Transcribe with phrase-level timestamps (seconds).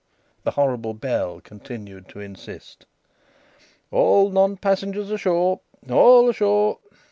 [0.45, 2.87] The horrible bell continued to insist.
[3.91, 5.59] "All non passengers ashore!
[5.91, 6.79] All ashore!"